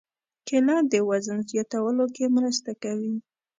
کېله 0.47 0.77
د 0.91 0.93
وزن 1.09 1.39
زیاتولو 1.51 2.05
کې 2.15 2.25
مرسته 2.35 2.71
کوي. 2.83 3.15